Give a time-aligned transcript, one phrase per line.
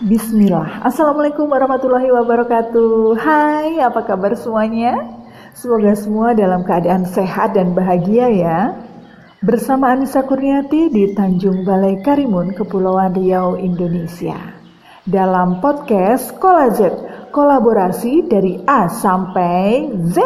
[0.00, 0.80] Bismillah.
[0.80, 3.20] Assalamualaikum warahmatullahi wabarakatuh.
[3.20, 4.96] Hai, apa kabar semuanya?
[5.52, 8.80] Semoga semua dalam keadaan sehat dan bahagia ya.
[9.44, 14.40] Bersama Anissa Kurniati di Tanjung Balai Karimun, Kepulauan Riau, Indonesia.
[15.04, 16.96] Dalam podcast Kolazet,
[17.28, 20.16] kolaborasi dari A sampai Z.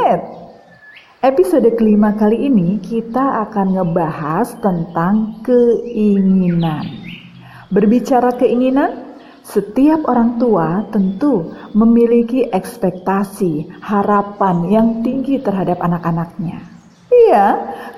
[1.19, 6.87] Episode kelima kali ini kita akan ngebahas tentang keinginan.
[7.75, 9.04] Berbicara keinginan,
[9.45, 16.65] setiap orang tua tentu memiliki ekspektasi, harapan yang tinggi terhadap anak-anaknya.
[17.13, 17.47] Iya,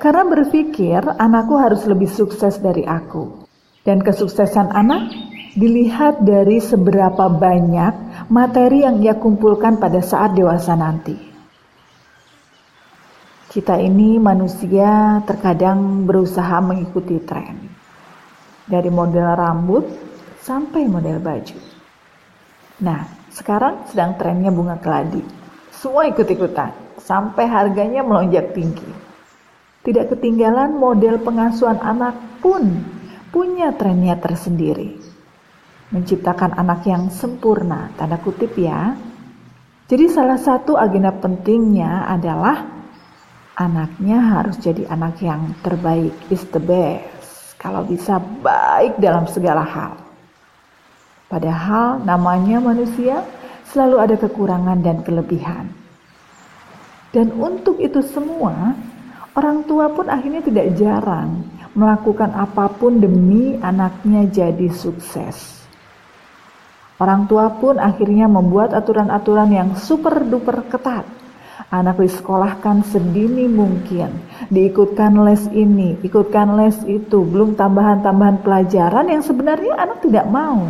[0.02, 3.46] karena berpikir anakku harus lebih sukses dari aku.
[3.86, 5.14] Dan kesuksesan anak
[5.54, 11.14] dilihat dari seberapa banyak materi yang ia kumpulkan pada saat dewasa nanti.
[13.46, 17.70] Kita ini manusia terkadang berusaha mengikuti tren.
[18.66, 19.84] Dari model rambut
[20.46, 21.58] sampai model baju.
[22.86, 23.02] Nah,
[23.34, 25.18] sekarang sedang trennya bunga keladi.
[25.74, 26.70] Semua ikut-ikutan,
[27.02, 28.86] sampai harganya melonjak tinggi.
[29.82, 32.62] Tidak ketinggalan model pengasuhan anak pun
[33.34, 35.02] punya trennya tersendiri.
[35.90, 38.94] Menciptakan anak yang sempurna, tanda kutip ya.
[39.86, 42.66] Jadi salah satu agenda pentingnya adalah
[43.54, 47.54] anaknya harus jadi anak yang terbaik, is the best.
[47.58, 50.05] Kalau bisa baik dalam segala hal.
[51.26, 53.26] Padahal namanya manusia
[53.66, 55.66] selalu ada kekurangan dan kelebihan.
[57.10, 58.76] Dan untuk itu semua,
[59.34, 61.42] orang tua pun akhirnya tidak jarang
[61.76, 65.56] melakukan apa pun demi anaknya jadi sukses.
[66.96, 71.04] Orang tua pun akhirnya membuat aturan-aturan yang super duper ketat.
[71.68, 74.08] Anak disekolahkan sedini mungkin,
[74.48, 80.62] diikutkan les ini, ikutkan les itu, belum tambahan-tambahan pelajaran yang sebenarnya anak tidak mau.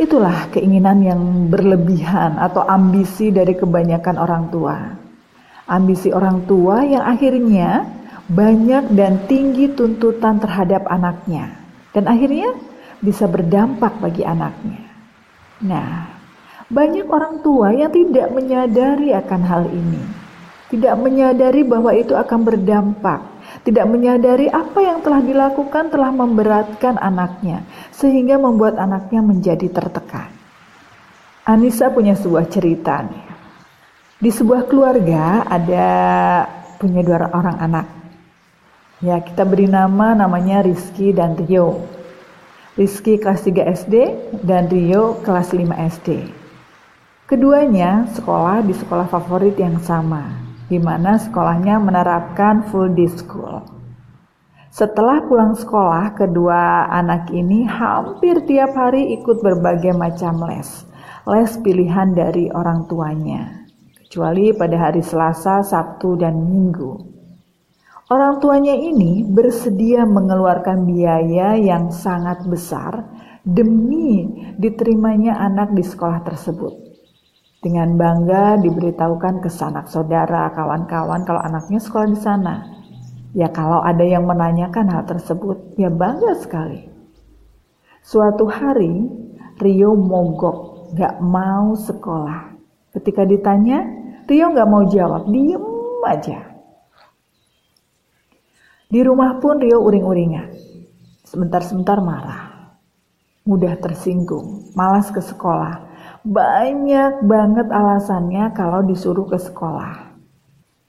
[0.00, 1.20] Itulah keinginan yang
[1.52, 4.76] berlebihan atau ambisi dari kebanyakan orang tua.
[5.68, 7.86] Ambisi orang tua yang akhirnya
[8.28, 11.52] banyak dan tinggi tuntutan terhadap anaknya,
[11.92, 12.56] dan akhirnya
[13.04, 14.80] bisa berdampak bagi anaknya.
[15.62, 16.08] Nah,
[16.72, 20.02] banyak orang tua yang tidak menyadari akan hal ini,
[20.72, 23.20] tidak menyadari bahwa itu akan berdampak
[23.62, 27.62] tidak menyadari apa yang telah dilakukan telah memberatkan anaknya,
[27.94, 30.30] sehingga membuat anaknya menjadi tertekan.
[31.42, 33.26] Anissa punya sebuah cerita nih.
[34.22, 35.90] Di sebuah keluarga ada
[36.78, 37.86] punya dua orang anak.
[39.02, 41.82] Ya, kita beri nama namanya Rizky dan Rio.
[42.78, 43.94] Rizky kelas 3 SD
[44.46, 46.08] dan Rio kelas 5 SD.
[47.28, 50.32] Keduanya sekolah di sekolah favorit yang sama,
[50.72, 53.51] di mana sekolahnya menerapkan full day school.
[54.72, 60.88] Setelah pulang sekolah, kedua anak ini hampir tiap hari ikut berbagai macam les.
[61.28, 63.68] Les pilihan dari orang tuanya.
[64.00, 66.88] Kecuali pada hari Selasa, Sabtu, dan Minggu.
[68.08, 73.04] Orang tuanya ini bersedia mengeluarkan biaya yang sangat besar
[73.44, 74.24] demi
[74.56, 76.72] diterimanya anak di sekolah tersebut.
[77.60, 82.81] Dengan bangga diberitahukan ke sanak saudara, kawan-kawan kalau anaknya sekolah di sana.
[83.32, 86.84] Ya kalau ada yang menanyakan hal tersebut, ya bangga sekali.
[88.04, 89.08] Suatu hari,
[89.56, 92.52] Rio mogok, gak mau sekolah.
[92.92, 93.88] Ketika ditanya,
[94.28, 95.64] Rio gak mau jawab, diem
[96.04, 96.38] aja.
[98.92, 100.52] Di rumah pun Rio uring-uringan.
[101.24, 102.76] Sebentar-sebentar marah.
[103.48, 105.92] Mudah tersinggung, malas ke sekolah
[106.22, 110.11] banyak banget alasannya kalau disuruh ke sekolah.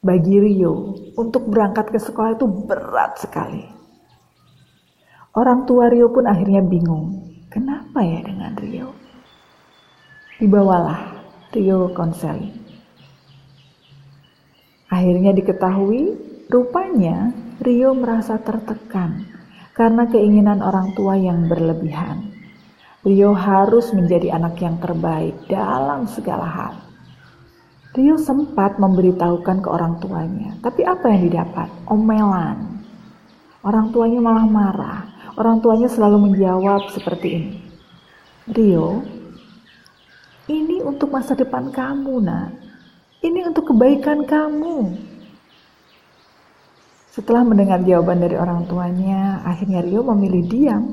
[0.03, 3.63] Bagi Rio, untuk berangkat ke sekolah itu berat sekali.
[5.31, 8.91] Orang tua Rio pun akhirnya bingung, kenapa ya dengan Rio?
[10.43, 11.23] Dibawalah
[11.55, 12.51] Rio konseling.
[14.91, 16.19] Akhirnya diketahui,
[16.51, 17.31] rupanya
[17.63, 19.23] Rio merasa tertekan
[19.71, 22.27] karena keinginan orang tua yang berlebihan.
[23.07, 26.73] Rio harus menjadi anak yang terbaik dalam segala hal.
[27.93, 31.69] Rio sempat memberitahukan ke orang tuanya, tapi apa yang didapat?
[31.85, 32.81] Omelan.
[33.61, 35.01] Orang tuanya malah marah.
[35.37, 37.53] Orang tuanya selalu menjawab seperti ini.
[38.49, 39.05] Rio,
[40.49, 42.49] ini untuk masa depan kamu, nak.
[43.21, 44.97] Ini untuk kebaikan kamu.
[47.13, 50.83] Setelah mendengar jawaban dari orang tuanya, akhirnya Rio memilih diam.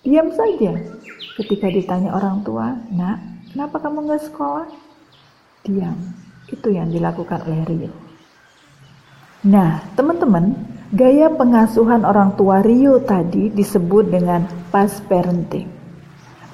[0.00, 0.72] Diam saja
[1.38, 3.22] Ketika ditanya orang tua, nak,
[3.54, 4.87] kenapa kamu nggak sekolah?
[5.66, 5.98] Diam.
[6.48, 7.92] Itu yang dilakukan oleh Rio.
[9.46, 10.56] Nah, teman-teman,
[10.90, 15.78] gaya pengasuhan orang tua Rio tadi disebut dengan pas parenting.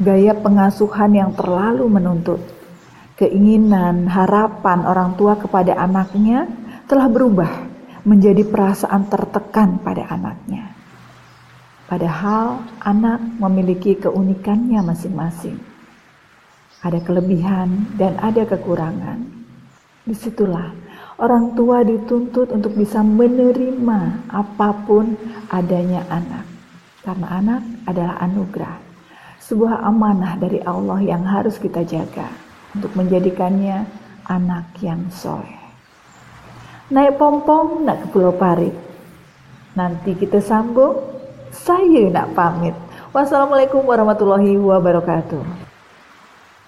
[0.03, 2.43] gaya pengasuhan yang terlalu menuntut.
[3.15, 6.51] Keinginan, harapan orang tua kepada anaknya
[6.91, 7.47] telah berubah
[8.03, 10.75] menjadi perasaan tertekan pada anaknya.
[11.87, 15.74] Padahal anak memiliki keunikannya masing-masing.
[16.85, 19.25] Ada kelebihan dan ada kekurangan.
[20.05, 20.69] Di situlah
[21.17, 25.17] orang tua dituntut untuk bisa menerima apa pun
[25.49, 26.45] adanya anak.
[27.01, 28.77] Karena anak adalah anugerah.
[29.41, 32.29] Sebuah amanah dari Allah yang harus kita jaga
[32.77, 33.89] untuk menjadikannya
[34.29, 35.65] anak yang soleh.
[36.93, 38.77] Naik pom-pom nak ke Pulau Parit.
[39.73, 41.01] Nanti kita sambung.
[41.49, 42.77] Saya nak pamit.
[43.15, 45.64] Wassalamualaikum warahmatullahi wabarakatuh.